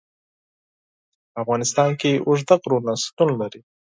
په 1.31 1.37
افغانستان 1.43 1.89
کې 2.01 2.11
اوږده 2.27 2.55
غرونه 2.61 2.93
شتون 3.03 3.29
لري. 3.41 3.61